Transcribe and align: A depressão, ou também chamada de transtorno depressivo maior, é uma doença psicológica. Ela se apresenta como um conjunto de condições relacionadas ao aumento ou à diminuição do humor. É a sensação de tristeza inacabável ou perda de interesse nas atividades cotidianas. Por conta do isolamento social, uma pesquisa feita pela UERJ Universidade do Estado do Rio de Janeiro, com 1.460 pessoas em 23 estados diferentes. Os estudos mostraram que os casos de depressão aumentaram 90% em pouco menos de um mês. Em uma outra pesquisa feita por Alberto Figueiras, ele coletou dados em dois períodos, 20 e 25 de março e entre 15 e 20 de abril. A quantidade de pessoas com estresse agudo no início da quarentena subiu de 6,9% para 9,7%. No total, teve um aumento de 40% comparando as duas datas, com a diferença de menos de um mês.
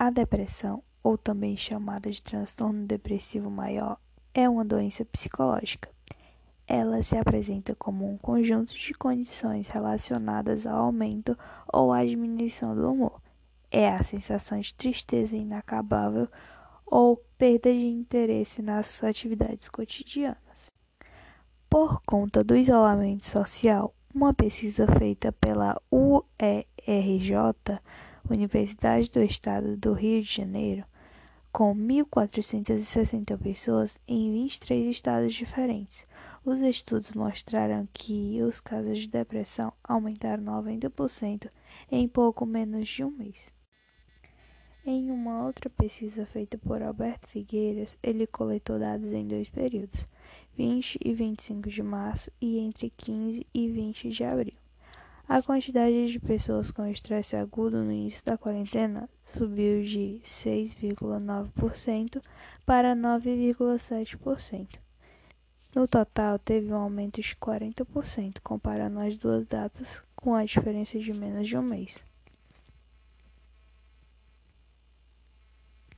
A 0.00 0.10
depressão, 0.10 0.80
ou 1.02 1.18
também 1.18 1.56
chamada 1.56 2.08
de 2.08 2.22
transtorno 2.22 2.86
depressivo 2.86 3.50
maior, 3.50 3.98
é 4.32 4.48
uma 4.48 4.64
doença 4.64 5.04
psicológica. 5.04 5.90
Ela 6.68 7.02
se 7.02 7.18
apresenta 7.18 7.74
como 7.74 8.08
um 8.08 8.16
conjunto 8.16 8.72
de 8.74 8.94
condições 8.94 9.66
relacionadas 9.66 10.68
ao 10.68 10.84
aumento 10.84 11.36
ou 11.66 11.92
à 11.92 12.04
diminuição 12.04 12.76
do 12.76 12.92
humor. 12.92 13.20
É 13.72 13.88
a 13.88 14.00
sensação 14.04 14.60
de 14.60 14.72
tristeza 14.72 15.36
inacabável 15.36 16.28
ou 16.86 17.16
perda 17.36 17.72
de 17.72 17.86
interesse 17.88 18.62
nas 18.62 19.02
atividades 19.02 19.68
cotidianas. 19.68 20.70
Por 21.68 22.00
conta 22.02 22.44
do 22.44 22.54
isolamento 22.54 23.26
social, 23.26 23.92
uma 24.14 24.32
pesquisa 24.32 24.86
feita 24.86 25.32
pela 25.32 25.76
UERJ 25.90 27.34
Universidade 28.30 29.10
do 29.10 29.22
Estado 29.22 29.76
do 29.76 29.92
Rio 29.92 30.22
de 30.22 30.28
Janeiro, 30.30 30.84
com 31.50 31.74
1.460 31.74 33.38
pessoas 33.38 33.98
em 34.06 34.30
23 34.32 34.90
estados 34.90 35.32
diferentes. 35.32 36.06
Os 36.44 36.60
estudos 36.60 37.12
mostraram 37.12 37.88
que 37.92 38.40
os 38.42 38.60
casos 38.60 39.00
de 39.00 39.08
depressão 39.08 39.72
aumentaram 39.82 40.44
90% 40.44 41.50
em 41.90 42.06
pouco 42.06 42.44
menos 42.44 42.86
de 42.86 43.02
um 43.02 43.10
mês. 43.10 43.52
Em 44.84 45.10
uma 45.10 45.44
outra 45.44 45.68
pesquisa 45.68 46.24
feita 46.24 46.56
por 46.56 46.82
Alberto 46.82 47.28
Figueiras, 47.28 47.98
ele 48.02 48.26
coletou 48.26 48.78
dados 48.78 49.12
em 49.12 49.26
dois 49.26 49.48
períodos, 49.48 50.06
20 50.56 50.98
e 51.04 51.12
25 51.12 51.68
de 51.68 51.82
março 51.82 52.30
e 52.40 52.58
entre 52.58 52.90
15 52.90 53.46
e 53.52 53.68
20 53.68 54.10
de 54.10 54.24
abril. 54.24 54.67
A 55.28 55.42
quantidade 55.42 56.10
de 56.10 56.18
pessoas 56.18 56.70
com 56.70 56.86
estresse 56.86 57.36
agudo 57.36 57.84
no 57.84 57.92
início 57.92 58.24
da 58.24 58.38
quarentena 58.38 59.10
subiu 59.26 59.84
de 59.84 60.22
6,9% 60.24 62.22
para 62.64 62.96
9,7%. 62.96 64.78
No 65.74 65.86
total, 65.86 66.38
teve 66.38 66.72
um 66.72 66.76
aumento 66.76 67.20
de 67.20 67.36
40% 67.36 68.38
comparando 68.42 69.00
as 69.00 69.18
duas 69.18 69.46
datas, 69.46 70.02
com 70.16 70.34
a 70.34 70.46
diferença 70.46 70.98
de 70.98 71.12
menos 71.12 71.46
de 71.46 71.58
um 71.58 71.62
mês. 71.62 72.02